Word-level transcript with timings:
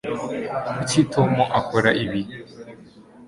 kuki 0.73 0.99
tom 1.13 1.33
akora 1.59 1.89
ibi 2.03 2.21